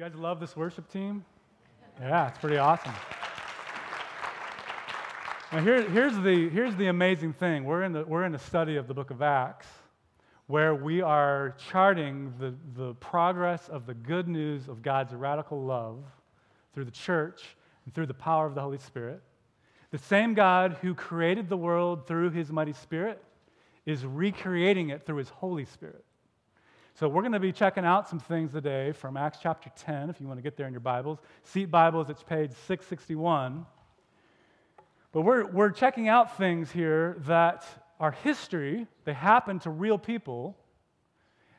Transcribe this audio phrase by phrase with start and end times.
[0.00, 1.26] You guys love this worship team?
[2.00, 2.94] Yeah, it's pretty awesome.
[5.52, 7.64] Now, here, here's, the, here's the amazing thing.
[7.64, 9.66] We're in, the, we're in a study of the book of Acts
[10.46, 16.02] where we are charting the, the progress of the good news of God's radical love
[16.72, 17.42] through the church
[17.84, 19.20] and through the power of the Holy Spirit.
[19.90, 23.22] The same God who created the world through his mighty Spirit
[23.84, 26.06] is recreating it through his Holy Spirit.
[26.94, 30.20] So, we're going to be checking out some things today from Acts chapter 10, if
[30.20, 31.18] you want to get there in your Bibles.
[31.44, 33.64] Seat Bibles, it's page 661.
[35.12, 37.64] But we're, we're checking out things here that
[37.98, 40.58] are history, they happen to real people,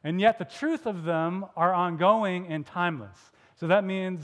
[0.03, 3.17] and yet the truth of them are ongoing and timeless.
[3.55, 4.23] So that means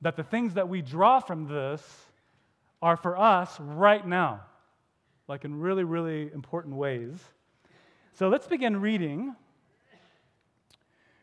[0.00, 1.82] that the things that we draw from this
[2.80, 4.42] are for us right now,
[5.28, 7.18] like in really, really important ways.
[8.14, 9.34] So let's begin reading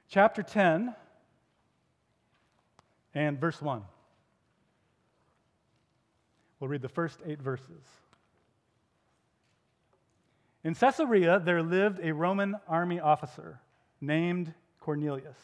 [0.10, 0.96] chapter 10
[3.14, 3.84] and verse 1.
[6.60, 7.84] We'll read the first eight verses.
[10.64, 13.62] In Caesarea, there lived a Roman army officer
[14.02, 15.38] named Cornelius,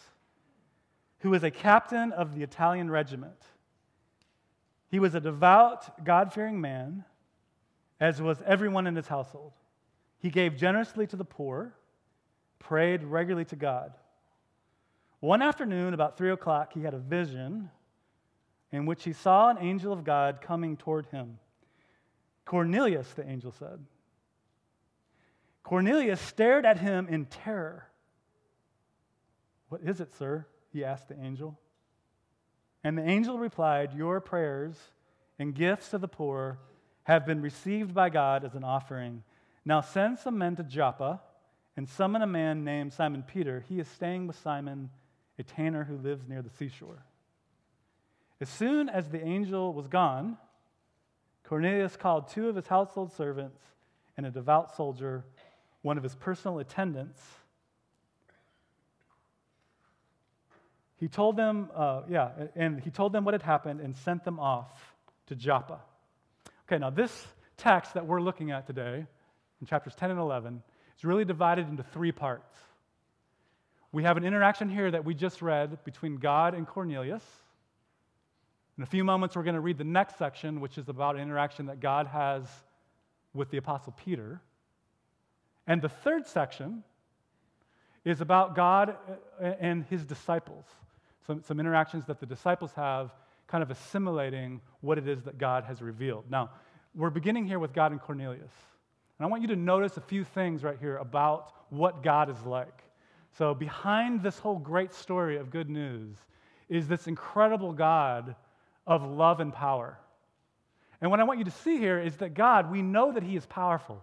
[1.20, 3.42] who was a captain of the Italian regiment.
[4.90, 7.06] He was a devout, God fearing man,
[8.00, 9.54] as was everyone in his household.
[10.20, 11.74] He gave generously to the poor,
[12.60, 13.94] prayed regularly to God.
[15.26, 17.72] One afternoon, about three o'clock, he had a vision
[18.72, 21.40] in which he saw an angel of God coming toward him.
[22.46, 23.84] Cornelius, the angel said.
[25.64, 27.88] Cornelius stared at him in terror.
[29.70, 30.46] What is it, sir?
[30.72, 31.58] he asked the angel.
[32.84, 34.76] And the angel replied, Your prayers
[35.40, 36.60] and gifts to the poor
[37.06, 39.24] have been received by God as an offering.
[39.66, 41.20] Now send some men to Joppa
[41.76, 43.66] and summon a man named Simon Peter.
[43.68, 44.92] He is staying with Simon,
[45.38, 47.04] a tanner who lives near the seashore.
[48.42, 50.38] As soon as the angel was gone,
[51.44, 53.60] Cornelius called two of his household servants
[54.18, 55.24] and a devout soldier,
[55.82, 57.22] one of his personal attendants.
[60.98, 64.40] He told them, uh, yeah, and he told them what had happened and sent them
[64.40, 64.96] off
[65.28, 65.80] to Joppa.
[66.68, 69.06] Okay, now this text that we're looking at today,
[69.62, 70.64] in chapters 10 and 11,
[70.98, 72.58] is really divided into three parts.
[73.96, 77.24] We have an interaction here that we just read between God and Cornelius.
[78.78, 81.22] In a few moments, we're going to read the next section, which is about an
[81.22, 82.44] interaction that God has
[83.34, 84.42] with the Apostle Peter.
[85.66, 86.84] And the third section
[88.04, 90.66] is about God uh, uh, and his disciples.
[91.26, 93.12] Some, some interactions that the disciples have,
[93.48, 96.26] kind of assimilating what it is that God has revealed.
[96.30, 96.50] Now,
[96.96, 98.52] we're beginning here with God and Cornelius.
[99.20, 102.44] And I want you to notice a few things right here about what God is
[102.46, 102.85] like.
[103.38, 106.16] So, behind this whole great story of good news
[106.70, 108.36] is this incredible God
[108.88, 109.98] of love and power.
[111.02, 113.36] And what I want you to see here is that God, we know that He
[113.36, 114.02] is powerful.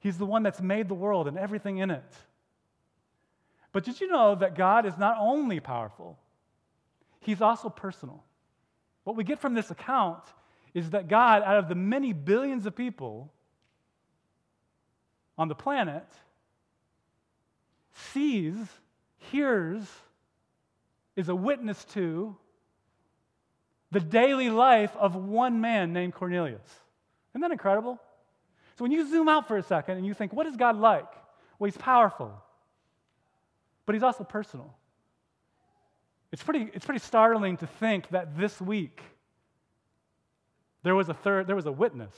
[0.00, 2.12] He's the one that's made the world and everything in it.
[3.70, 6.18] But did you know that God is not only powerful,
[7.20, 8.24] He's also personal?
[9.04, 10.24] What we get from this account
[10.74, 13.32] is that God, out of the many billions of people
[15.38, 16.06] on the planet,
[18.12, 18.56] sees,
[19.16, 19.82] hears,
[21.16, 22.36] is a witness to,
[23.90, 26.60] the daily life of one man named Cornelius.
[27.32, 28.00] Isn't that incredible?
[28.76, 31.06] So when you zoom out for a second and you think, what is God like?
[31.58, 32.32] Well, he's powerful,
[33.86, 34.74] but he's also personal.
[36.32, 39.00] It's pretty, it's pretty startling to think that this week
[40.82, 42.14] there was a third, there was a witness,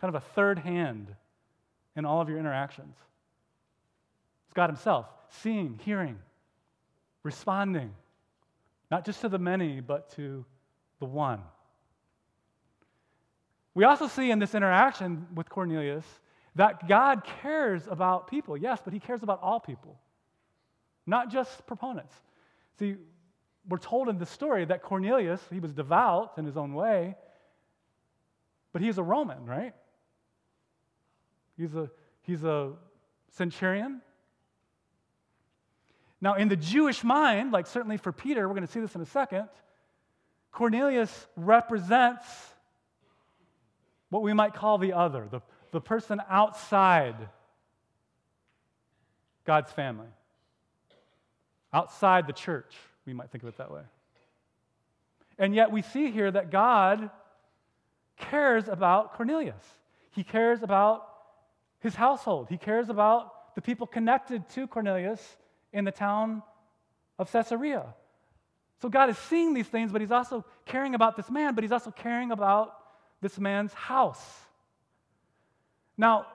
[0.00, 1.14] kind of a third hand
[1.96, 2.94] in all of your interactions.
[4.56, 6.18] God Himself, seeing, hearing,
[7.22, 7.94] responding,
[8.90, 10.44] not just to the many, but to
[10.98, 11.40] the one.
[13.74, 16.06] We also see in this interaction with Cornelius
[16.54, 20.00] that God cares about people, yes, but he cares about all people,
[21.06, 22.14] not just proponents.
[22.78, 22.96] See,
[23.68, 27.16] we're told in the story that Cornelius, he was devout in his own way,
[28.72, 29.74] but he's a Roman, right?
[31.58, 31.90] He's a,
[32.22, 32.72] he's a
[33.30, 34.00] centurion.
[36.20, 39.00] Now, in the Jewish mind, like certainly for Peter, we're going to see this in
[39.00, 39.48] a second,
[40.50, 42.24] Cornelius represents
[44.08, 45.42] what we might call the other, the,
[45.72, 47.16] the person outside
[49.44, 50.08] God's family,
[51.72, 52.74] outside the church,
[53.04, 53.82] we might think of it that way.
[55.38, 57.10] And yet we see here that God
[58.16, 59.62] cares about Cornelius.
[60.12, 61.06] He cares about
[61.80, 62.46] his household.
[62.48, 65.36] He cares about the people connected to Cornelius
[65.76, 66.42] in the town
[67.18, 67.84] of Caesarea.
[68.80, 71.70] So God is seeing these things, but He's also caring about this man, but He's
[71.70, 72.74] also caring about
[73.20, 74.24] this man's house.
[75.98, 76.26] Now,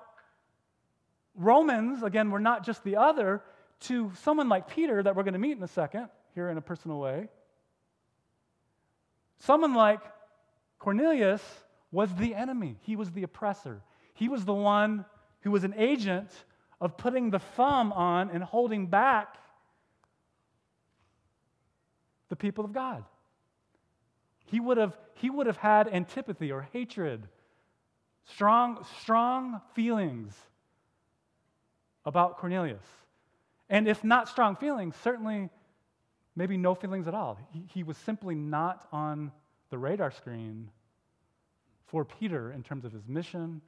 [1.35, 3.41] Romans, again, were not just the other,
[3.81, 6.61] to someone like Peter, that we're going to meet in a second, here in a
[6.61, 7.27] personal way.
[9.39, 10.01] Someone like
[10.77, 11.41] Cornelius
[11.91, 13.81] was the enemy, he was the oppressor.
[14.13, 15.03] He was the one
[15.41, 16.29] who was an agent
[16.81, 19.37] of putting the thumb on and holding back
[22.29, 23.05] the people of God.
[24.45, 27.27] He would have, he would have had antipathy or hatred,
[28.25, 30.35] strong, strong feelings
[32.03, 32.83] about Cornelius.
[33.69, 35.49] And if not strong feelings, certainly
[36.35, 37.37] maybe no feelings at all.
[37.51, 39.31] He, he was simply not on
[39.69, 40.69] the radar screen
[41.85, 43.61] for Peter in terms of his mission,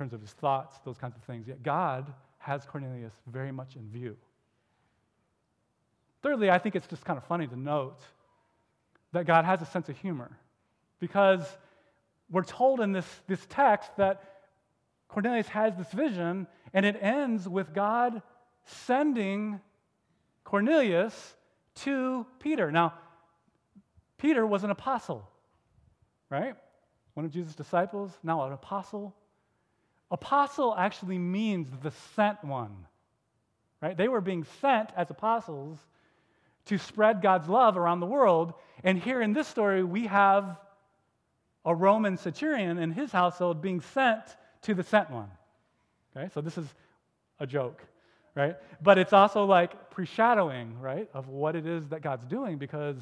[0.00, 1.46] terms of his thoughts, those kinds of things.
[1.46, 4.16] Yet God has Cornelius very much in view.
[6.22, 8.00] Thirdly, I think it's just kind of funny to note
[9.12, 10.30] that God has a sense of humor
[11.00, 11.42] because
[12.30, 14.22] we're told in this, this text that
[15.08, 18.22] Cornelius has this vision, and it ends with God
[18.64, 19.60] sending
[20.44, 21.36] Cornelius
[21.74, 22.72] to Peter.
[22.72, 22.94] Now,
[24.16, 25.28] Peter was an apostle,
[26.30, 26.54] right?
[27.12, 29.14] One of Jesus' disciples, now an apostle.
[30.10, 32.74] Apostle actually means the sent one,
[33.80, 33.96] right?
[33.96, 35.78] They were being sent as apostles
[36.66, 38.54] to spread God's love around the world.
[38.82, 40.58] And here in this story, we have
[41.64, 44.22] a Roman centurion and his household being sent
[44.62, 45.30] to the sent one.
[46.16, 46.66] Okay, so this is
[47.38, 47.82] a joke,
[48.34, 48.56] right?
[48.82, 52.96] But it's also like foreshadowing, right, of what it is that God's doing because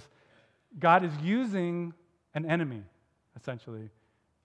[0.79, 1.95] God is using
[2.35, 2.83] an enemy,
[3.37, 3.89] essentially,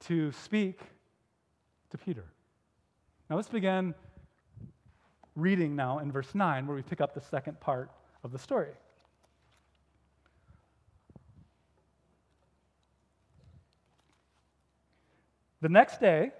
[0.01, 0.79] to speak
[1.89, 2.23] to Peter.
[3.29, 3.95] Now let's begin
[5.35, 7.89] reading now in verse 9, where we pick up the second part
[8.23, 8.71] of the story.
[15.61, 16.31] The next day,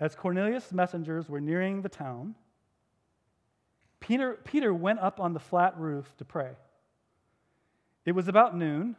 [0.00, 2.34] as Cornelius' messengers were nearing the town,
[4.00, 6.50] Peter, Peter went up on the flat roof to pray.
[8.04, 8.96] It was about noon,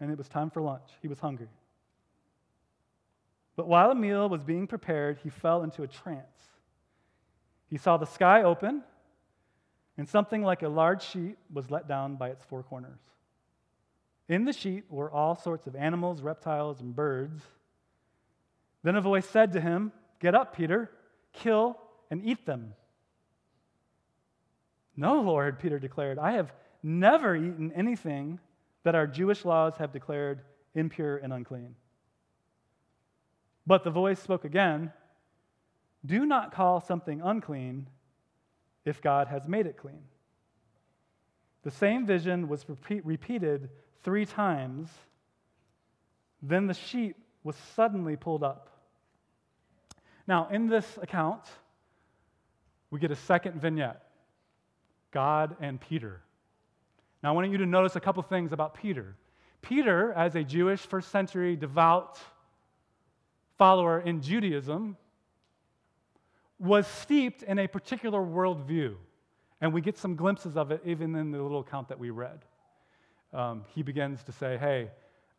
[0.00, 0.90] and it was time for lunch.
[1.00, 1.48] He was hungry.
[3.56, 6.50] But while a meal was being prepared, he fell into a trance.
[7.68, 8.82] He saw the sky open,
[9.96, 13.00] and something like a large sheet was let down by its four corners.
[14.28, 17.42] In the sheet were all sorts of animals, reptiles, and birds.
[18.82, 20.90] Then a voice said to him, Get up, Peter,
[21.32, 21.78] kill
[22.10, 22.74] and eat them.
[24.96, 26.52] No, Lord, Peter declared, I have
[26.82, 28.38] never eaten anything
[28.82, 30.42] that our Jewish laws have declared
[30.74, 31.74] impure and unclean.
[33.66, 34.92] But the voice spoke again
[36.04, 37.88] Do not call something unclean
[38.84, 40.02] if God has made it clean.
[41.64, 42.64] The same vision was
[43.04, 43.70] repeated
[44.04, 44.88] three times.
[46.40, 48.70] Then the sheet was suddenly pulled up.
[50.28, 51.42] Now, in this account,
[52.90, 54.02] we get a second vignette
[55.10, 56.20] God and Peter.
[57.22, 59.16] Now, I want you to notice a couple things about Peter.
[59.62, 62.20] Peter, as a Jewish first century devout
[63.58, 64.96] follower in Judaism,
[66.58, 68.94] was steeped in a particular worldview.
[69.60, 72.44] And we get some glimpses of it even in the little account that we read.
[73.32, 74.90] Um, he begins to say, Hey,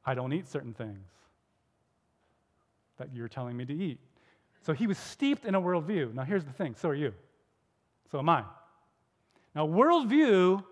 [0.06, 1.08] I don't eat certain things
[2.98, 4.00] that you're telling me to eat.
[4.62, 6.13] So he was steeped in a worldview.
[6.13, 7.13] Now, here's the thing so are you.
[8.12, 8.44] So am I.
[9.53, 10.63] Now, worldview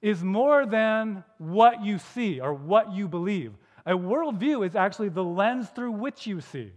[0.00, 3.54] is more than what you see or what you believe.
[3.86, 6.72] A worldview is actually the lens through which you see.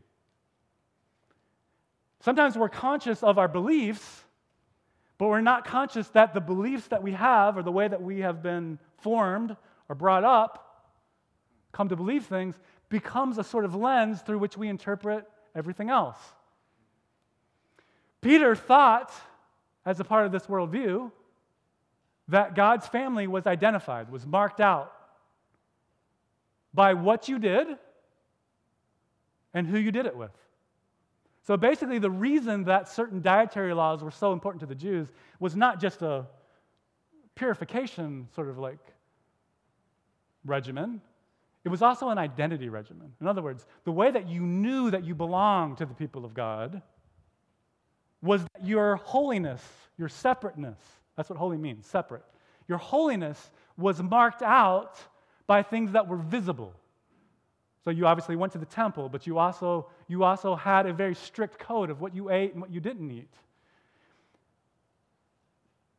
[2.25, 4.23] Sometimes we're conscious of our beliefs,
[5.19, 8.21] but we're not conscious that the beliefs that we have or the way that we
[8.21, 9.55] have been formed
[9.87, 10.87] or brought up,
[11.71, 12.55] come to believe things,
[12.89, 16.17] becomes a sort of lens through which we interpret everything else.
[18.21, 19.13] Peter thought,
[19.85, 21.11] as a part of this worldview,
[22.29, 24.91] that God's family was identified, was marked out
[26.73, 27.67] by what you did
[29.53, 30.31] and who you did it with.
[31.45, 35.55] So basically, the reason that certain dietary laws were so important to the Jews was
[35.55, 36.25] not just a
[37.35, 38.79] purification sort of like
[40.43, 41.01] regimen,
[41.63, 43.13] it was also an identity regimen.
[43.21, 46.33] In other words, the way that you knew that you belonged to the people of
[46.33, 46.81] God
[48.23, 49.63] was that your holiness,
[49.97, 50.79] your separateness.
[51.15, 52.23] That's what holy means, separate.
[52.67, 54.97] Your holiness was marked out
[55.45, 56.73] by things that were visible.
[57.85, 61.13] So you obviously went to the temple, but you also, you also had a very
[61.13, 63.31] strict code of what you ate and what you didn't eat.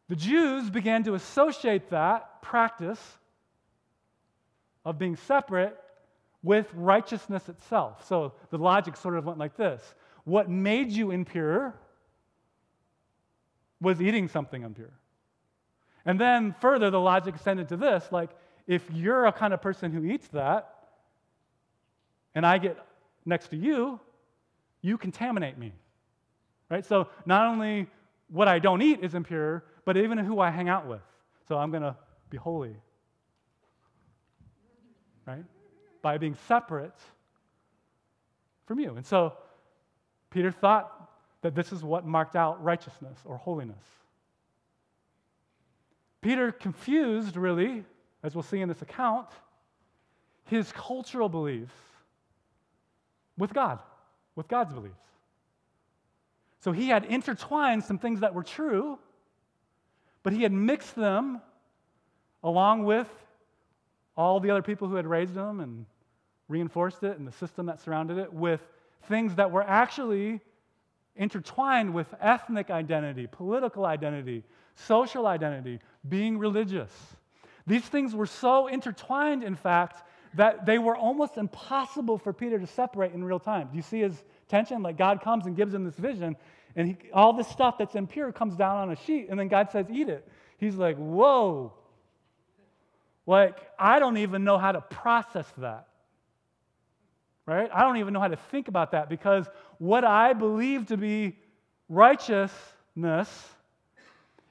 [0.08, 3.00] The Jews began to associate that practice
[4.84, 5.80] of being separate
[6.42, 8.06] with righteousness itself.
[8.06, 11.72] So the logic sort of went like this What made you impure
[13.80, 14.92] was eating something impure.
[16.04, 18.30] And then further, the logic extended to this like,
[18.66, 20.75] if you're a kind of person who eats that,
[22.36, 22.78] and I get
[23.24, 23.98] next to you,
[24.82, 25.72] you contaminate me.
[26.70, 26.84] Right?
[26.84, 27.88] So not only
[28.28, 31.00] what I don't eat is impure, but even who I hang out with.
[31.48, 31.96] So I'm going to
[32.28, 32.76] be holy.
[35.26, 35.44] Right?
[36.02, 36.94] By being separate
[38.66, 38.96] from you.
[38.96, 39.32] And so
[40.30, 43.82] Peter thought that this is what marked out righteousness or holiness.
[46.20, 47.84] Peter confused, really,
[48.22, 49.28] as we'll see in this account,
[50.44, 51.72] his cultural beliefs
[53.38, 53.78] with God,
[54.34, 54.94] with God's beliefs.
[56.60, 58.98] So he had intertwined some things that were true,
[60.22, 61.40] but he had mixed them
[62.42, 63.08] along with
[64.16, 65.86] all the other people who had raised him and
[66.48, 68.60] reinforced it and the system that surrounded it with
[69.02, 70.40] things that were actually
[71.16, 76.92] intertwined with ethnic identity, political identity, social identity, being religious.
[77.66, 80.02] These things were so intertwined, in fact,
[80.36, 83.68] that they were almost impossible for Peter to separate in real time.
[83.70, 84.82] Do you see his tension?
[84.82, 86.36] Like God comes and gives him this vision,
[86.76, 89.70] and he, all this stuff that's impure comes down on a sheet, and then God
[89.70, 90.28] says, Eat it.
[90.58, 91.72] He's like, Whoa.
[93.28, 95.88] Like, I don't even know how to process that.
[97.44, 97.68] Right?
[97.72, 99.46] I don't even know how to think about that because
[99.78, 101.38] what I believe to be
[101.88, 103.28] righteousness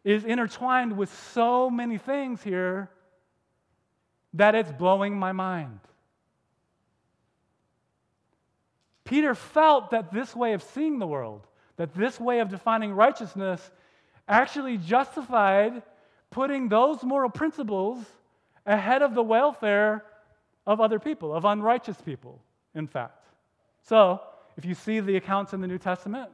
[0.03, 2.89] is intertwined with so many things here
[4.35, 5.79] that it's blowing my mind.
[9.05, 13.71] Peter felt that this way of seeing the world, that this way of defining righteousness,
[14.27, 15.83] actually justified
[16.31, 17.99] putting those moral principles
[18.65, 20.03] ahead of the welfare
[20.65, 22.41] of other people, of unrighteous people,
[22.73, 23.27] in fact.
[23.83, 24.19] So,
[24.57, 26.29] if you see the accounts in the New Testament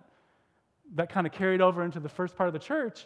[0.96, 3.06] that kind of carried over into the first part of the church,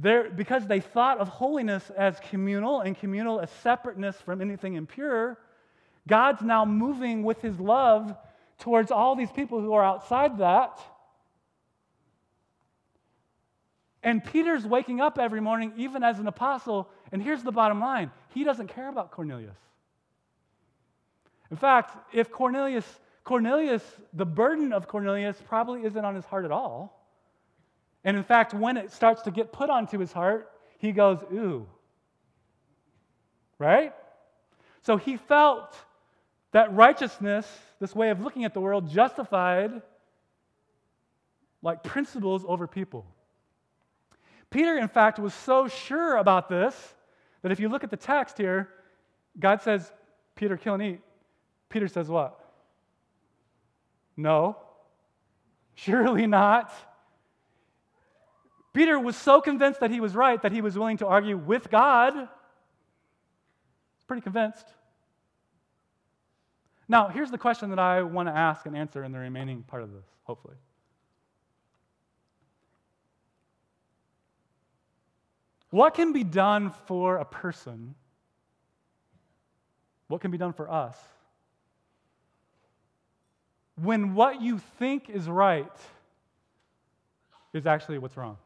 [0.00, 5.38] because they thought of holiness as communal and communal as separateness from anything impure,
[6.06, 8.14] God's now moving with his love
[8.58, 10.80] towards all these people who are outside that.
[14.02, 18.10] And Peter's waking up every morning, even as an apostle, and here's the bottom line
[18.34, 19.56] he doesn't care about Cornelius.
[21.50, 22.84] In fact, if Cornelius,
[23.24, 26.95] Cornelius, the burden of Cornelius probably isn't on his heart at all.
[28.06, 30.48] And in fact, when it starts to get put onto his heart,
[30.78, 31.66] he goes, ooh.
[33.58, 33.92] Right?
[34.82, 35.76] So he felt
[36.52, 37.46] that righteousness,
[37.80, 39.82] this way of looking at the world, justified
[41.62, 43.04] like principles over people.
[44.50, 46.94] Peter, in fact, was so sure about this
[47.42, 48.68] that if you look at the text here,
[49.36, 49.90] God says,
[50.36, 51.00] Peter, kill and eat.
[51.68, 52.38] Peter says, what?
[54.16, 54.56] No,
[55.74, 56.72] surely not.
[58.76, 61.70] Peter was so convinced that he was right that he was willing to argue with
[61.70, 62.28] God.
[64.06, 64.66] Pretty convinced.
[66.86, 69.82] Now, here's the question that I want to ask and answer in the remaining part
[69.82, 70.56] of this, hopefully.
[75.70, 77.94] What can be done for a person?
[80.08, 80.98] What can be done for us
[83.76, 85.72] when what you think is right
[87.54, 88.36] is actually what's wrong?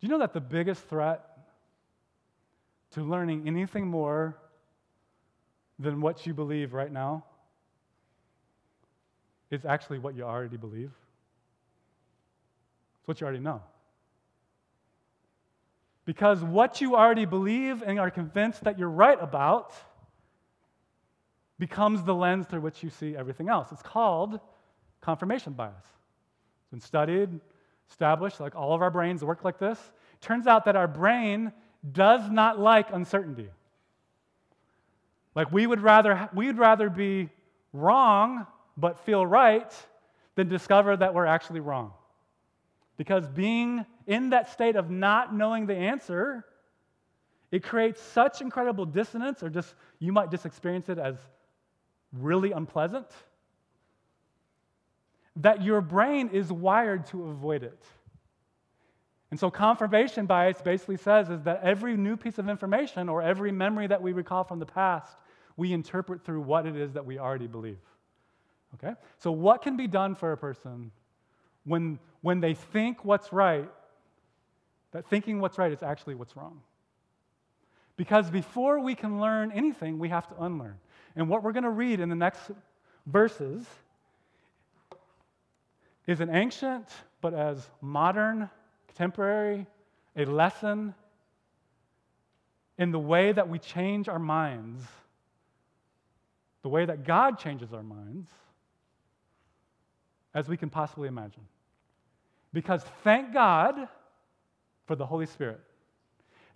[0.00, 1.24] Do you know that the biggest threat
[2.92, 4.38] to learning anything more
[5.78, 7.24] than what you believe right now
[9.50, 10.92] is actually what you already believe?
[13.00, 13.62] It's what you already know.
[16.04, 19.74] Because what you already believe and are convinced that you're right about
[21.58, 23.68] becomes the lens through which you see everything else.
[23.72, 24.38] It's called
[25.00, 25.74] confirmation bias.
[25.76, 27.40] It's been studied
[27.90, 29.78] established, like all of our brains work like this.
[30.20, 31.52] Turns out that our brain
[31.92, 33.48] does not like uncertainty.
[35.34, 37.28] Like we would rather we would rather be
[37.72, 39.72] wrong but feel right
[40.34, 41.92] than discover that we're actually wrong.
[42.96, 46.44] Because being in that state of not knowing the answer,
[47.50, 51.16] it creates such incredible dissonance, or just you might just experience it as
[52.12, 53.06] really unpleasant
[55.38, 57.82] that your brain is wired to avoid it.
[59.30, 63.52] And so confirmation bias basically says is that every new piece of information or every
[63.52, 65.16] memory that we recall from the past,
[65.56, 67.78] we interpret through what it is that we already believe.
[68.74, 68.94] Okay?
[69.18, 70.90] So what can be done for a person
[71.64, 73.70] when when they think what's right,
[74.92, 76.60] that thinking what's right is actually what's wrong?
[77.96, 80.78] Because before we can learn anything, we have to unlearn.
[81.16, 82.50] And what we're going to read in the next
[83.06, 83.66] verses
[86.08, 86.88] is an ancient,
[87.20, 88.48] but as modern,
[88.88, 89.66] contemporary,
[90.16, 90.94] a lesson
[92.78, 94.82] in the way that we change our minds,
[96.62, 98.30] the way that God changes our minds,
[100.32, 101.46] as we can possibly imagine.
[102.54, 103.88] Because thank God
[104.86, 105.60] for the Holy Spirit.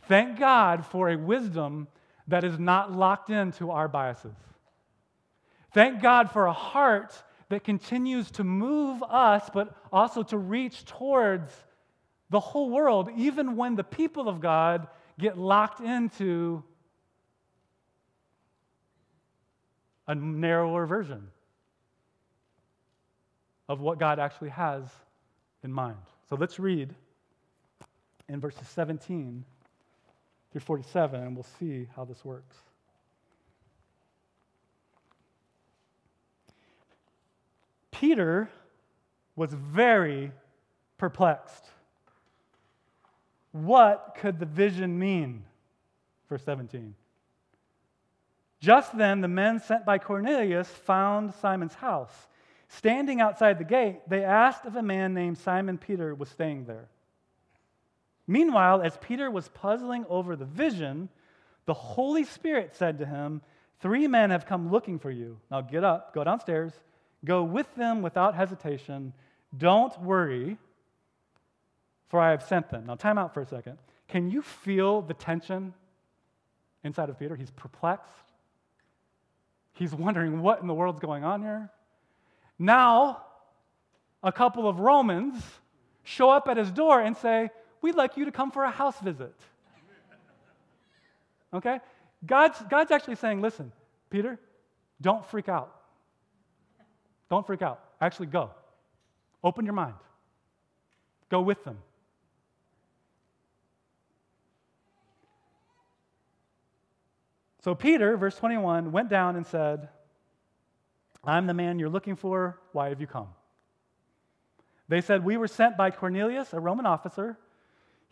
[0.08, 1.88] Thank God for a wisdom
[2.26, 4.32] that is not locked into our biases.
[5.74, 11.52] Thank God for a heart that continues to move us, but also to reach towards
[12.30, 16.64] the whole world, even when the people of God get locked into
[20.08, 21.28] a narrower version
[23.68, 24.84] of what God actually has
[25.62, 25.98] in mind.
[26.30, 26.94] So let's read
[28.30, 29.44] in verses 17
[30.52, 32.56] through 47, and we'll see how this works.
[38.02, 38.50] Peter
[39.36, 40.32] was very
[40.98, 41.64] perplexed.
[43.52, 45.44] What could the vision mean?
[46.28, 46.96] Verse 17.
[48.58, 52.26] Just then, the men sent by Cornelius found Simon's house.
[52.66, 56.88] Standing outside the gate, they asked if a man named Simon Peter was staying there.
[58.26, 61.08] Meanwhile, as Peter was puzzling over the vision,
[61.66, 63.42] the Holy Spirit said to him,
[63.78, 65.38] Three men have come looking for you.
[65.52, 66.72] Now get up, go downstairs,
[67.24, 69.12] go with them without hesitation.
[69.56, 70.58] Don't worry,
[72.08, 72.86] for I have sent them.
[72.86, 73.78] Now, time out for a second.
[74.08, 75.74] Can you feel the tension
[76.84, 77.36] inside of Peter?
[77.36, 78.12] He's perplexed.
[79.74, 81.70] He's wondering what in the world's going on here.
[82.58, 83.22] Now,
[84.22, 85.42] a couple of Romans
[86.04, 87.50] show up at his door and say,
[87.80, 89.34] We'd like you to come for a house visit.
[91.52, 91.80] Okay?
[92.24, 93.72] God's, God's actually saying, Listen,
[94.10, 94.38] Peter,
[95.00, 95.74] don't freak out.
[97.32, 97.80] Don't freak out.
[97.98, 98.50] Actually, go.
[99.42, 99.94] Open your mind.
[101.30, 101.78] Go with them.
[107.64, 109.88] So Peter, verse 21, went down and said,
[111.24, 112.58] I'm the man you're looking for.
[112.72, 113.28] Why have you come?
[114.88, 117.38] They said, We were sent by Cornelius, a Roman officer.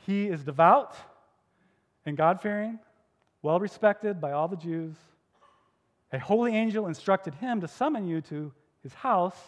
[0.06, 0.96] He is devout
[2.06, 2.78] and God fearing,
[3.42, 4.96] well respected by all the Jews.
[6.10, 9.38] A holy angel instructed him to summon you to his house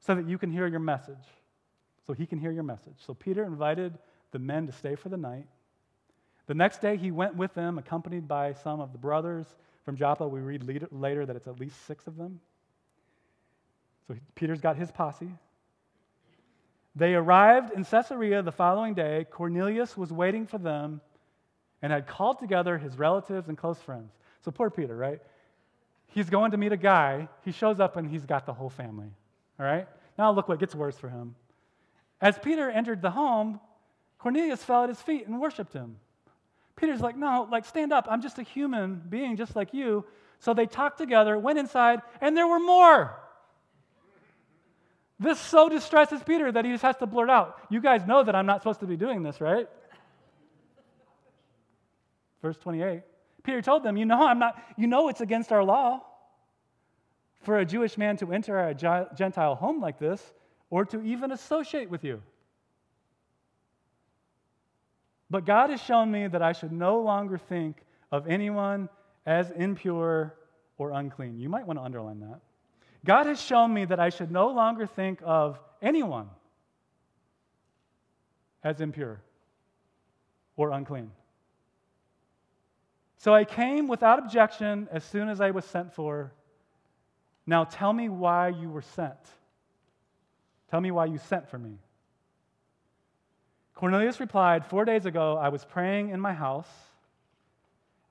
[0.00, 1.16] so that you can hear your message.
[2.06, 2.96] So he can hear your message.
[3.06, 3.98] So Peter invited
[4.32, 5.46] the men to stay for the night.
[6.46, 9.46] The next day, he went with them, accompanied by some of the brothers
[9.84, 10.26] from Joppa.
[10.28, 12.40] We read later that it's at least six of them.
[14.06, 15.30] So Peter's got his posse.
[16.94, 19.26] They arrived in Caesarea the following day.
[19.30, 21.00] Cornelius was waiting for them
[21.82, 24.12] and had called together his relatives and close friends.
[24.44, 25.20] So poor Peter, right?
[26.08, 27.28] He's going to meet a guy.
[27.44, 29.08] He shows up and he's got the whole family.
[29.58, 29.86] All right?
[30.18, 31.34] Now look what gets worse for him.
[32.20, 33.60] As Peter entered the home,
[34.18, 35.96] Cornelius fell at his feet and worshiped him.
[36.76, 38.06] Peter's like, no, like, stand up.
[38.10, 40.04] I'm just a human being just like you.
[40.40, 43.18] So they talked together, went inside, and there were more.
[45.18, 48.34] This so distresses Peter that he just has to blurt out, You guys know that
[48.34, 49.66] I'm not supposed to be doing this, right?
[52.42, 53.02] Verse 28.
[53.46, 56.02] Peter told them, You know, I'm not, you know it's against our law
[57.44, 60.20] for a Jewish man to enter a Gentile home like this
[60.68, 62.20] or to even associate with you.
[65.30, 67.76] But God has shown me that I should no longer think
[68.10, 68.88] of anyone
[69.24, 70.34] as impure
[70.76, 71.38] or unclean.
[71.38, 72.40] You might want to underline that.
[73.04, 76.28] God has shown me that I should no longer think of anyone
[78.64, 79.20] as impure
[80.56, 81.12] or unclean.
[83.26, 86.32] So I came without objection as soon as I was sent for.
[87.44, 89.18] Now tell me why you were sent.
[90.70, 91.80] Tell me why you sent for me.
[93.74, 96.68] Cornelius replied, Four days ago, I was praying in my house.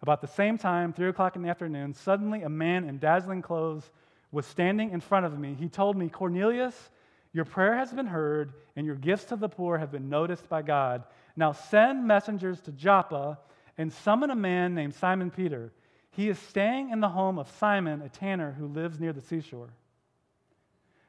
[0.01, 3.89] About the same time, three o'clock in the afternoon, suddenly a man in dazzling clothes
[4.34, 5.56] was standing in front of me.
[5.58, 6.91] He told me, Cornelius,
[7.32, 10.62] your prayer has been heard, and your gifts to the poor have been noticed by
[10.62, 11.06] God.
[11.38, 13.38] Now send messengers to Joppa
[13.77, 15.71] and summon a man named Simon Peter.
[16.11, 19.69] He is staying in the home of Simon, a tanner who lives near the seashore.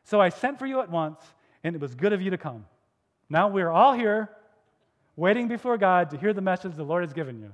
[0.04, 1.20] So I sent for you at once,
[1.62, 2.66] and it was good of you to come.
[3.28, 4.30] Now we're all here
[5.16, 7.52] waiting before God to hear the message the Lord has given you.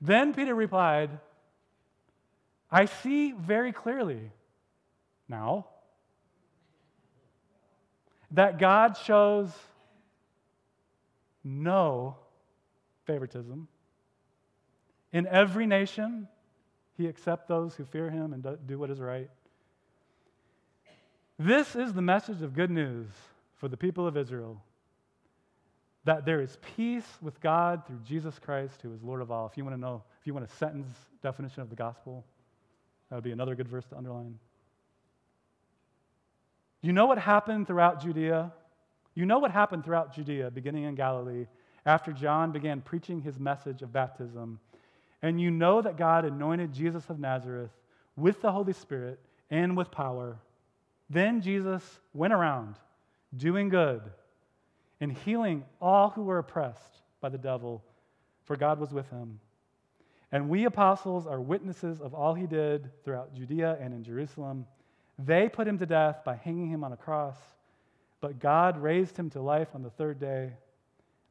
[0.00, 1.10] Then Peter replied,
[2.70, 4.30] I see very clearly
[5.28, 5.66] now
[8.32, 9.50] that God shows
[11.44, 12.16] no
[13.04, 13.68] favoritism.
[15.12, 16.28] In every nation,
[16.96, 19.30] he accepts those who fear him and do what is right.
[21.38, 23.08] This is the message of good news
[23.56, 24.62] for the people of Israel
[26.04, 29.46] that there is peace with God through Jesus Christ, who is Lord of all.
[29.46, 32.24] If you want to know, if you want a sentence definition of the gospel,
[33.08, 34.38] that would be another good verse to underline.
[36.80, 38.52] You know what happened throughout Judea?
[39.14, 41.46] You know what happened throughout Judea, beginning in Galilee,
[41.84, 44.60] after John began preaching his message of baptism.
[45.22, 47.70] And you know that God anointed Jesus of Nazareth
[48.16, 49.18] with the Holy Spirit
[49.50, 50.38] and with power.
[51.10, 52.76] Then Jesus went around
[53.36, 54.02] doing good
[55.00, 57.82] and healing all who were oppressed by the devil,
[58.44, 59.40] for God was with him.
[60.30, 64.66] And we apostles are witnesses of all he did throughout Judea and in Jerusalem.
[65.18, 67.36] They put him to death by hanging him on a cross,
[68.20, 70.52] but God raised him to life on the third day.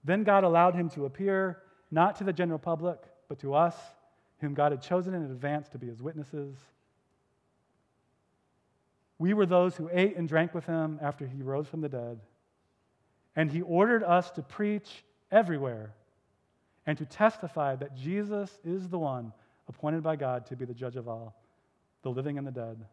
[0.04, 1.62] Then God allowed him to appear,
[1.92, 3.76] not to the general public, but to us,
[4.40, 6.56] whom God had chosen in advance to be his witnesses.
[9.20, 12.20] We were those who ate and drank with him after he rose from the dead.
[13.36, 15.94] And he ordered us to preach everywhere
[16.88, 19.32] and to testify that Jesus is the one
[19.70, 21.36] appointed by God to be the judge of all,
[22.02, 22.84] the living and the dead.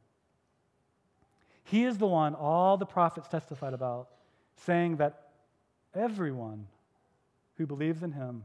[1.65, 4.09] He is the one all the prophets testified about,
[4.67, 5.31] saying that
[5.95, 6.67] everyone
[7.59, 8.45] who believes in him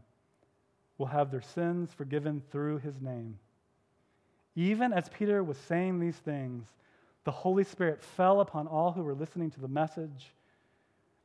[0.98, 3.38] will have their sins forgiven through his name.
[4.56, 6.66] Even as Peter was saying these things,
[7.24, 10.34] the Holy Spirit fell upon all who were listening to the message.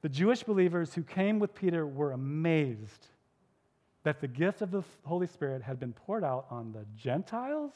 [0.03, 3.09] The Jewish believers who came with Peter were amazed
[4.05, 7.73] that the gift of the Holy Spirit had been poured out on the Gentiles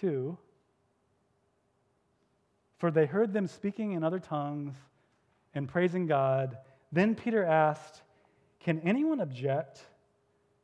[0.00, 0.36] too.
[2.78, 4.74] For they heard them speaking in other tongues
[5.54, 6.58] and praising God.
[6.92, 8.02] Then Peter asked,
[8.64, 9.80] Can anyone object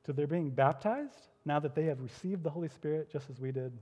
[0.04, 3.52] to their being baptized now that they have received the Holy Spirit just as we
[3.52, 3.72] did?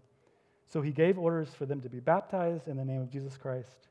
[0.66, 3.88] So he gave orders for them to be baptized in the name of Jesus Christ.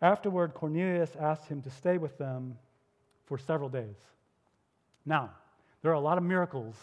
[0.00, 2.56] Afterward, Cornelius asked him to stay with them
[3.26, 3.96] for several days.
[5.04, 5.30] Now,
[5.82, 6.76] there are a lot of miracles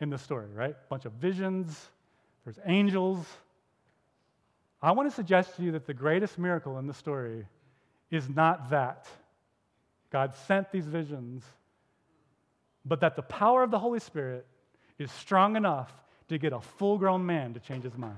[0.00, 0.70] in this story, right?
[0.70, 1.90] A bunch of visions,
[2.44, 3.26] there's angels.
[4.80, 7.46] I want to suggest to you that the greatest miracle in the story
[8.10, 9.06] is not that
[10.10, 11.44] God sent these visions,
[12.84, 14.46] but that the power of the Holy Spirit
[14.98, 15.92] is strong enough
[16.28, 18.16] to get a full grown man to change his mind.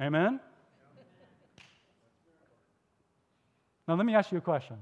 [0.00, 0.40] Amen?
[3.86, 4.76] Now, let me ask you a question.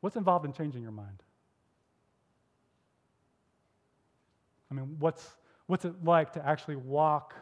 [0.00, 1.22] What's involved in changing your mind?
[4.70, 5.26] I mean, what's,
[5.66, 7.34] what's it like to actually walk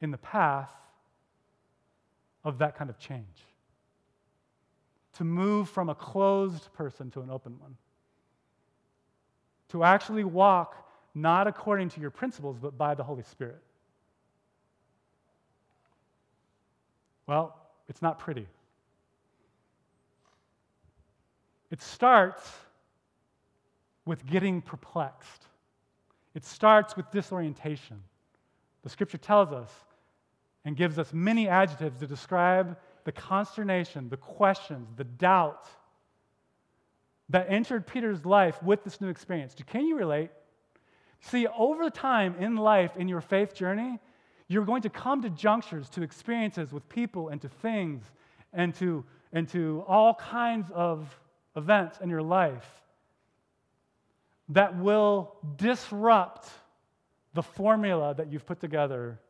[0.00, 0.70] in the path
[2.44, 3.24] of that kind of change?
[5.14, 7.76] To move from a closed person to an open one.
[9.70, 10.76] To actually walk
[11.14, 13.60] not according to your principles, but by the Holy Spirit.
[17.26, 17.56] Well,
[17.88, 18.46] it's not pretty.
[21.70, 22.50] It starts
[24.04, 25.46] with getting perplexed,
[26.34, 28.02] it starts with disorientation.
[28.82, 29.70] The scripture tells us
[30.64, 35.66] and gives us many adjectives to describe the consternation, the questions, the doubt
[37.30, 39.54] that entered Peter's life with this new experience.
[39.66, 40.30] Can you relate?
[41.20, 43.98] See, over time in life, in your faith journey,
[44.48, 48.02] you're going to come to junctures, to experiences with people and to things
[48.52, 51.08] and to, and to all kinds of
[51.56, 52.68] events in your life
[54.48, 56.48] that will disrupt
[57.34, 59.20] the formula that you've put together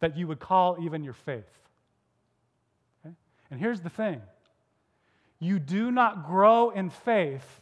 [0.00, 1.44] that you would call even your faith.
[3.04, 3.14] Okay?
[3.50, 4.20] And here's the thing
[5.40, 7.60] you do not grow in faith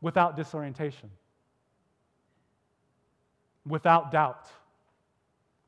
[0.00, 1.10] without disorientation,
[3.66, 4.46] without doubt,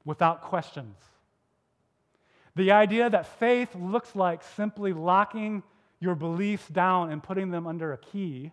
[0.04, 0.96] without questions.
[2.56, 5.62] The idea that faith looks like simply locking
[6.00, 8.52] your beliefs down and putting them under a key,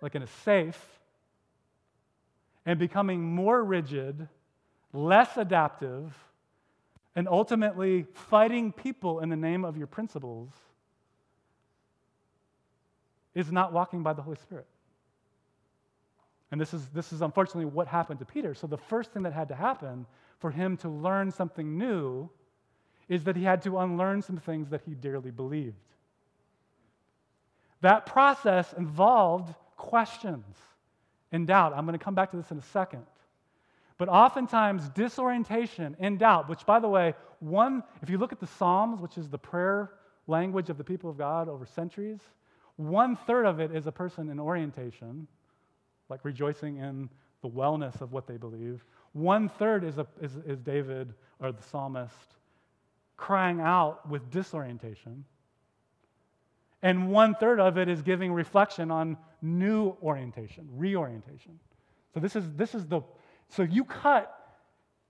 [0.00, 0.80] like in a safe,
[2.66, 4.28] and becoming more rigid,
[4.94, 6.14] less adaptive,
[7.16, 10.50] and ultimately fighting people in the name of your principles
[13.34, 14.66] is not walking by the Holy Spirit.
[16.50, 18.54] And this is, this is unfortunately what happened to Peter.
[18.54, 20.06] So, the first thing that had to happen
[20.38, 22.30] for him to learn something new
[23.08, 25.74] is that he had to unlearn some things that he dearly believed.
[27.80, 30.56] That process involved questions
[31.32, 31.72] and doubt.
[31.76, 33.04] I'm going to come back to this in a second.
[33.96, 38.46] But oftentimes, disorientation and doubt, which, by the way, one, if you look at the
[38.46, 39.92] Psalms, which is the prayer
[40.26, 42.20] language of the people of God over centuries.
[42.76, 45.26] One third of it is a person in orientation,
[46.08, 47.08] like rejoicing in
[47.42, 48.84] the wellness of what they believe.
[49.12, 52.14] One third is, a, is, is David or the psalmist
[53.16, 55.24] crying out with disorientation.
[56.82, 61.58] And one third of it is giving reflection on new orientation, reorientation.
[62.12, 63.02] So this is, this is the,
[63.48, 64.30] so you cut,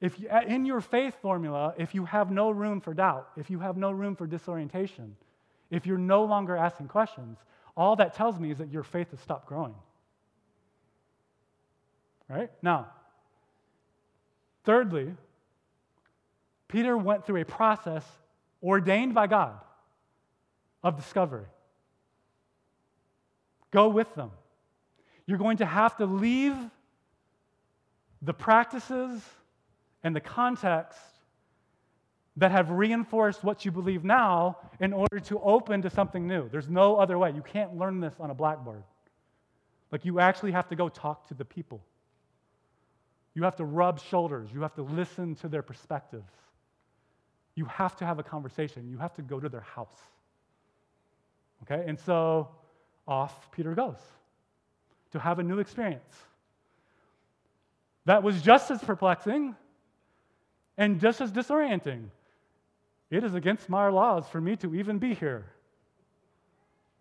[0.01, 3.59] if you, in your faith formula, if you have no room for doubt, if you
[3.61, 5.17] have no room for disorientation,
[5.71, 7.39] if you're no longer asking questions,
[7.77, 9.75] all that tells me is that your faith has stopped growing.
[12.29, 12.51] Right?
[12.63, 12.89] Now,
[14.65, 15.15] thirdly,
[16.69, 18.05] Peter went through a process
[18.63, 19.59] ordained by God
[20.83, 21.47] of discovery.
[23.71, 24.31] Go with them.
[25.27, 26.57] You're going to have to leave
[28.25, 29.23] the practices
[30.03, 30.99] and the context
[32.37, 36.49] that have reinforced what you believe now in order to open to something new.
[36.49, 37.31] There's no other way.
[37.31, 38.83] You can't learn this on a blackboard.
[39.93, 41.81] Like, you actually have to go talk to the people.
[43.35, 44.49] You have to rub shoulders.
[44.53, 46.33] You have to listen to their perspectives.
[47.55, 48.89] You have to have a conversation.
[48.89, 50.01] You have to go to their house.
[51.63, 51.85] Okay?
[51.87, 52.49] And so
[53.07, 53.99] off Peter goes
[55.13, 56.17] to have a new experience.
[58.07, 59.55] That was just as perplexing
[60.77, 62.07] and just as disorienting.
[63.11, 65.47] It is against my laws for me to even be here.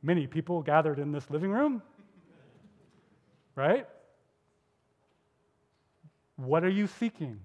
[0.01, 1.81] Many people gathered in this living room,
[3.55, 3.87] right?
[6.35, 7.39] What are you seeking?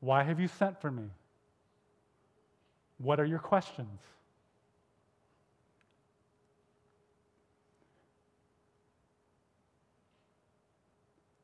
[0.00, 1.04] Why have you sent for me?
[2.98, 4.00] What are your questions?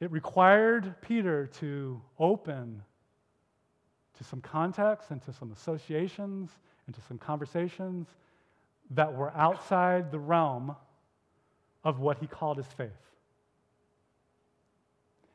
[0.00, 2.82] It required Peter to open
[4.18, 6.50] to some context and to some associations
[6.86, 8.08] and to some conversations
[8.90, 10.76] that were outside the realm
[11.84, 12.90] of what he called his faith.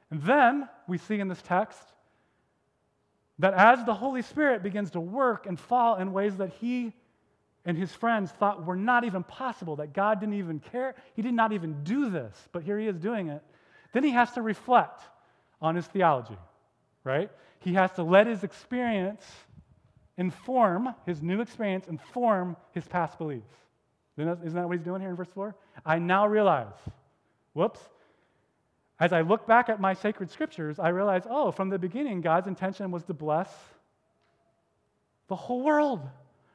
[0.10, 1.82] And then we see in this text
[3.40, 6.94] that as the Holy Spirit begins to work and fall in ways that he
[7.66, 11.34] and his friends thought were not even possible, that God didn't even care, he did
[11.34, 13.42] not even do this, but here he is doing it,
[13.94, 15.02] then he has to reflect
[15.62, 16.38] on his theology,
[17.04, 17.30] right?
[17.60, 19.24] He has to let his experience
[20.18, 23.54] inform, his new experience inform his past beliefs.
[24.18, 25.56] Isn't that what he's doing here in verse 4?
[25.86, 26.74] I now realize,
[27.54, 27.80] whoops,
[29.00, 32.48] as I look back at my sacred scriptures, I realize, oh, from the beginning, God's
[32.48, 33.50] intention was to bless
[35.28, 36.02] the whole world.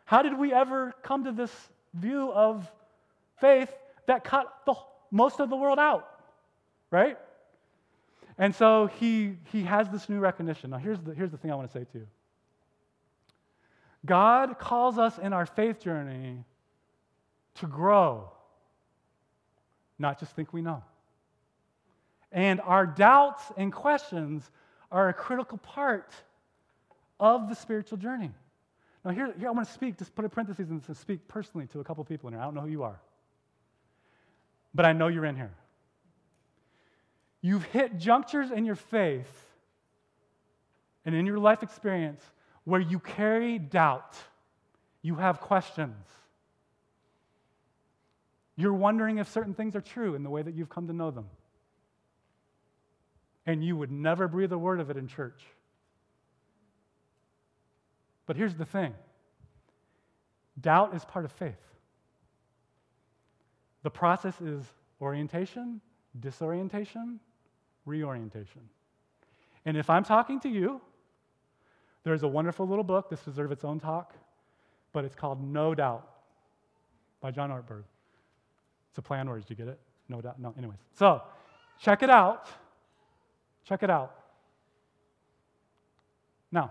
[0.04, 1.50] How did we ever come to this
[1.94, 2.70] view of
[3.40, 3.72] faith
[4.06, 4.74] that cut the,
[5.10, 6.08] most of the world out?
[6.90, 7.18] Right?
[8.38, 10.70] And so he, he has this new recognition.
[10.70, 12.06] Now, here's the, here's the thing I want to say to you
[14.04, 16.44] God calls us in our faith journey
[17.56, 18.30] to grow,
[19.98, 20.82] not just think we know.
[22.30, 24.50] And our doubts and questions
[24.92, 26.12] are a critical part
[27.18, 28.30] of the spiritual journey.
[29.04, 31.80] Now, here, here I want to speak, just put a parenthesis and speak personally to
[31.80, 32.42] a couple people in here.
[32.42, 33.00] I don't know who you are,
[34.74, 35.52] but I know you're in here.
[37.46, 39.46] You've hit junctures in your faith
[41.04, 42.20] and in your life experience
[42.64, 44.16] where you carry doubt,
[45.00, 46.04] you have questions.
[48.56, 51.12] You're wondering if certain things are true in the way that you've come to know
[51.12, 51.26] them
[53.46, 55.44] and you would never breathe a word of it in church.
[58.26, 58.92] But here's the thing
[60.60, 61.62] doubt is part of faith.
[63.84, 64.64] The process is
[65.00, 65.80] orientation,
[66.18, 67.20] disorientation,
[67.86, 68.60] reorientation.
[69.64, 70.80] And if I'm talking to you,
[72.04, 74.14] there's a wonderful little book, this deserves its own talk,
[74.92, 76.08] but it's called Know Doubt
[77.20, 77.82] by John Ortberg.
[78.90, 79.44] It's a play on words.
[79.44, 79.80] Do you get it?
[80.08, 80.38] No doubt.
[80.38, 80.78] No, anyways.
[80.94, 81.22] So
[81.80, 82.48] check it out.
[83.64, 84.14] Check it out.
[86.52, 86.70] Now,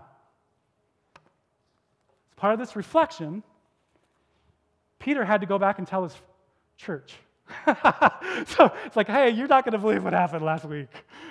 [1.14, 3.42] as part of this reflection,
[4.98, 6.14] Peter had to go back and tell his
[6.76, 7.14] church.
[8.46, 10.88] so it's like, hey, you're not going to believe what happened last week.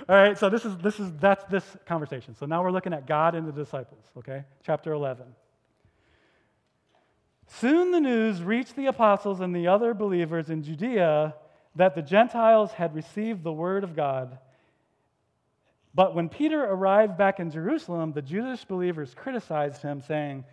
[0.07, 2.35] All right, so this is this is that's this conversation.
[2.35, 4.43] So now we're looking at God and the disciples, okay?
[4.65, 5.25] Chapter 11.
[7.47, 11.35] Soon the news reached the apostles and the other believers in Judea
[11.75, 14.39] that the Gentiles had received the word of God
[15.95, 20.43] but when Peter arrived back in Jerusalem, the Jewish believers criticized him, saying,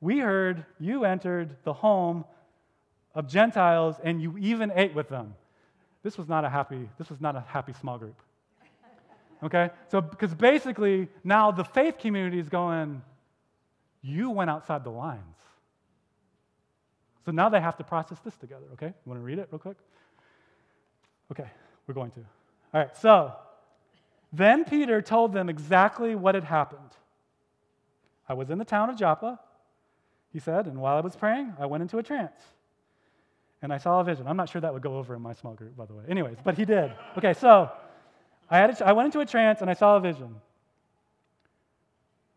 [0.00, 2.24] We heard you entered the home
[3.16, 5.34] of Gentiles and you even ate with them.
[6.04, 8.20] This was not a happy, this was not a happy small group.
[9.42, 9.70] Okay?
[9.88, 13.02] So, because basically now the faith community is going,
[14.02, 15.22] You went outside the lines.
[17.24, 18.86] So now they have to process this together, okay?
[18.86, 19.76] You want to read it real quick?
[21.32, 21.50] Okay,
[21.86, 22.20] we're going to.
[22.72, 23.32] All right, so
[24.32, 26.90] then Peter told them exactly what had happened.
[28.28, 29.40] I was in the town of Joppa,
[30.32, 32.40] he said, and while I was praying, I went into a trance.
[33.62, 34.26] And I saw a vision.
[34.26, 36.04] I'm not sure that would go over in my small group, by the way.
[36.08, 36.92] Anyways, but he did.
[37.16, 37.70] Okay, so
[38.50, 40.36] I, had a, I went into a trance and I saw a vision.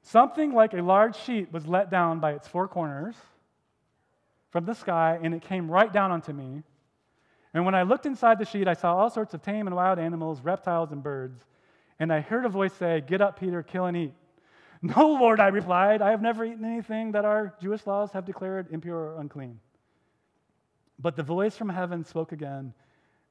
[0.02, 3.16] Something like a large sheet was let down by its four corners
[4.50, 6.64] from the sky, and it came right down onto me.
[7.54, 10.00] And when I looked inside the sheet, I saw all sorts of tame and wild
[10.00, 11.44] animals, reptiles, and birds.
[12.00, 14.14] And I heard a voice say, Get up, Peter, kill and eat.
[14.82, 18.68] No, Lord, I replied, I have never eaten anything that our Jewish laws have declared
[18.72, 19.60] impure or unclean.
[21.00, 22.74] But the voice from heaven spoke again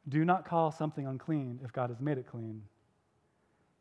[0.09, 2.63] Do not call something unclean if God has made it clean.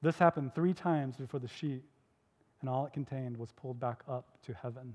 [0.02, 1.84] This happened three times before the sheet
[2.62, 4.94] and all it contained was pulled back up to heaven.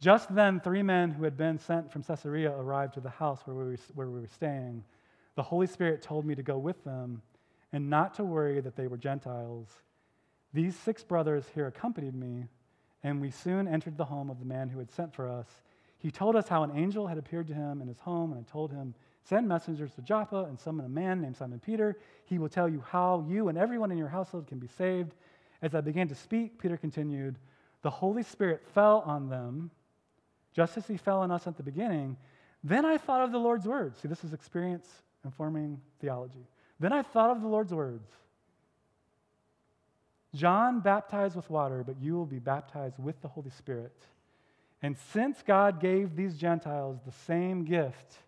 [0.00, 3.56] Just then, three men who had been sent from Caesarea arrived to the house where
[3.56, 4.84] we, were, where we were staying.
[5.34, 7.22] The Holy Spirit told me to go with them
[7.72, 9.68] and not to worry that they were Gentiles.
[10.52, 12.48] These six brothers here accompanied me,
[13.02, 15.46] and we soon entered the home of the man who had sent for us.
[16.04, 18.52] He told us how an angel had appeared to him in his home, and I
[18.52, 21.96] told him, Send messengers to Joppa and summon a man named Simon Peter.
[22.26, 25.14] He will tell you how you and everyone in your household can be saved.
[25.62, 27.38] As I began to speak, Peter continued,
[27.80, 29.70] The Holy Spirit fell on them,
[30.52, 32.18] just as he fell on us at the beginning.
[32.62, 33.98] Then I thought of the Lord's words.
[34.00, 34.86] See, this is experience
[35.24, 36.46] informing theology.
[36.80, 38.10] Then I thought of the Lord's words
[40.34, 43.96] John baptized with water, but you will be baptized with the Holy Spirit.
[44.84, 48.18] And since God gave these Gentiles the same gift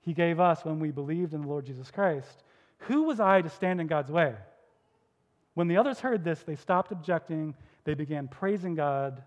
[0.00, 2.42] he gave us when we believed in the Lord Jesus Christ,
[2.78, 4.34] who was I to stand in God's way?
[5.52, 7.54] When the others heard this, they stopped objecting.
[7.84, 9.22] They began praising God.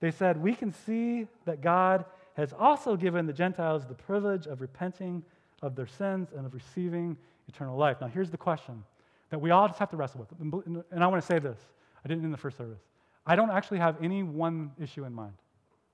[0.00, 4.60] They said, We can see that God has also given the Gentiles the privilege of
[4.60, 5.24] repenting
[5.62, 7.16] of their sins and of receiving
[7.48, 8.02] eternal life.
[8.02, 8.84] Now, here's the question
[9.30, 10.84] that we all just have to wrestle with.
[10.90, 11.58] And I want to say this
[12.04, 12.82] I didn't in the first service.
[13.26, 15.34] I don't actually have any one issue in mind.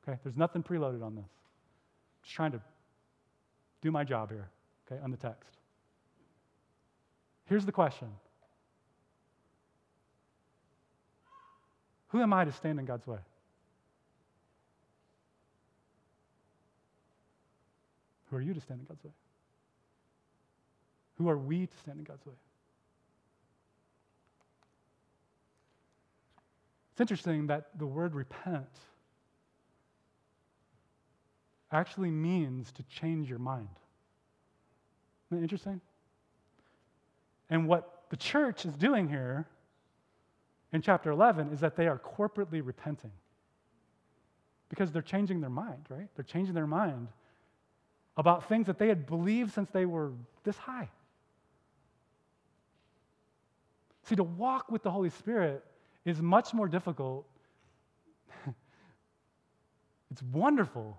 [0.06, 0.18] Okay?
[0.22, 1.24] There's nothing preloaded on this.
[1.24, 2.60] I'm Just trying to
[3.82, 4.48] do my job here,
[4.90, 5.50] okay, on the text.
[7.46, 8.08] Here's the question
[12.08, 13.18] Who am I to stand in God's way?
[18.30, 19.12] Who are you to stand in God's way?
[21.18, 22.34] Who are we to stand in God's way?
[26.96, 28.70] It's interesting that the word repent
[31.70, 33.68] actually means to change your mind.
[35.26, 35.82] Isn't that interesting?
[37.50, 39.46] And what the church is doing here
[40.72, 43.12] in chapter 11 is that they are corporately repenting
[44.70, 46.08] because they're changing their mind, right?
[46.14, 47.08] They're changing their mind
[48.16, 50.12] about things that they had believed since they were
[50.44, 50.88] this high.
[54.04, 55.62] See, to walk with the Holy Spirit
[56.06, 57.26] is much more difficult.
[60.10, 60.98] it's wonderful.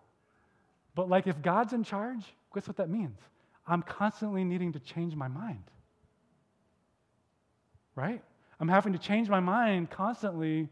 [0.94, 3.18] But, like, if God's in charge, guess what that means?
[3.66, 5.64] I'm constantly needing to change my mind.
[7.96, 8.22] Right?
[8.60, 10.70] I'm having to change my mind constantly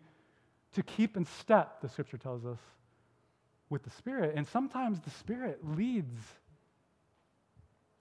[0.73, 2.59] to keep in step, the scripture tells us,
[3.69, 4.33] with the Spirit.
[4.35, 6.19] And sometimes the Spirit leads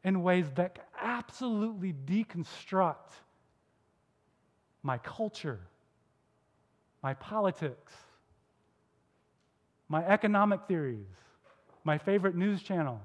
[0.03, 3.13] in ways that absolutely deconstruct
[4.83, 5.61] my culture,
[7.05, 7.93] my politics,
[9.91, 11.05] my economic theories,
[11.85, 12.99] my favorite news channel,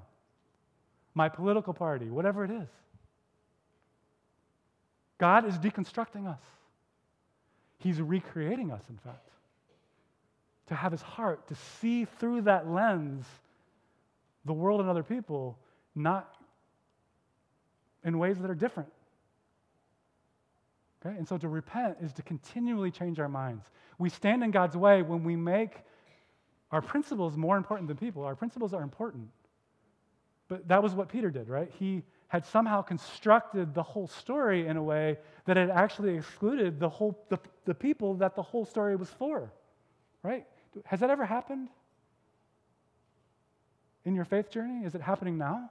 [1.14, 2.68] my political party, whatever it is.
[5.18, 6.40] God is deconstructing us.
[7.78, 9.28] He's recreating us, in fact,
[10.68, 13.26] to have his heart, to see through that lens
[14.46, 15.58] the world and other people,
[15.94, 16.36] not
[18.02, 18.90] in ways that are different.
[21.04, 21.16] Okay?
[21.16, 23.64] And so to repent is to continually change our minds.
[23.98, 25.76] We stand in God's way when we make
[26.70, 28.24] our principles more important than people.
[28.24, 29.28] Our principles are important.
[30.48, 31.70] But that was what Peter did, right?
[31.78, 36.88] He had somehow constructed the whole story in a way that had actually excluded the,
[36.88, 39.52] whole, the, the people that the whole story was for,
[40.22, 40.46] right?
[40.84, 41.68] Has that ever happened
[44.04, 44.84] in your faith journey?
[44.84, 45.70] Is it happening now?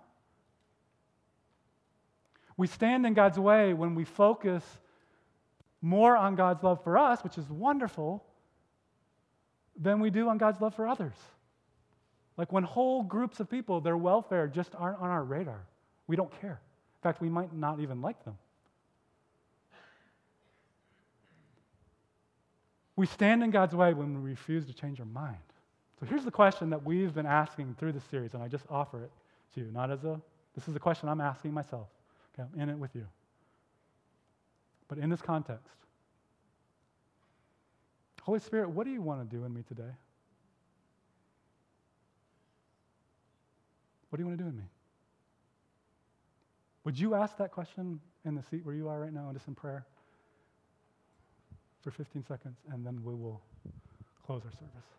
[2.57, 4.63] We stand in God's way when we focus
[5.81, 8.23] more on God's love for us, which is wonderful,
[9.79, 11.15] than we do on God's love for others.
[12.37, 15.65] Like when whole groups of people, their welfare just aren't on our radar.
[16.07, 16.61] We don't care.
[16.61, 18.37] In fact, we might not even like them.
[22.95, 25.37] We stand in God's way when we refuse to change our mind,
[26.01, 29.03] So here's the question that we've been asking through this series, and I just offer
[29.03, 29.11] it
[29.53, 30.19] to you, not as a,
[30.53, 31.87] this is a question I'm asking myself.
[32.33, 33.05] Okay, I'm in it with you.
[34.89, 35.77] But in this context,
[38.23, 39.91] Holy Spirit, what do you want to do in me today?
[44.09, 44.65] What do you want to do in me?
[46.83, 49.55] Would you ask that question in the seat where you are right now, just in
[49.55, 49.85] prayer?
[51.81, 53.39] For 15 seconds, and then we will
[54.25, 54.89] close our service.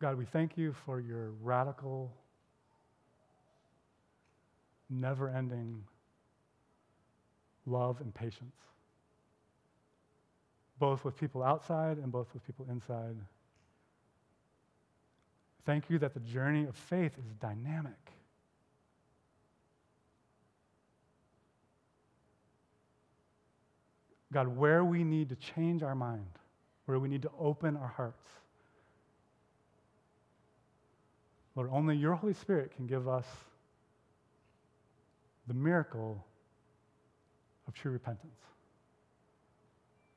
[0.00, 2.12] God, we thank you for your radical,
[4.90, 5.82] never ending
[7.66, 8.56] love and patience,
[10.78, 13.16] both with people outside and both with people inside.
[15.64, 17.92] Thank you that the journey of faith is dynamic.
[24.32, 26.26] God, where we need to change our mind,
[26.86, 28.26] where we need to open our hearts,
[31.56, 33.26] Lord, only your Holy Spirit can give us
[35.46, 36.24] the miracle
[37.68, 38.40] of true repentance.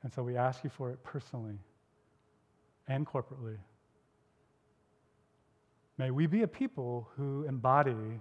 [0.02, 1.58] And so we ask you for it personally
[2.88, 3.58] and corporately.
[5.98, 8.20] May we be a people who embody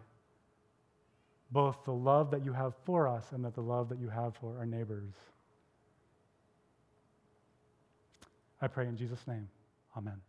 [1.51, 4.35] both the love that you have for us and that the love that you have
[4.35, 5.13] for our neighbors.
[8.61, 9.47] I pray in Jesus' name.
[9.95, 10.19] Amen.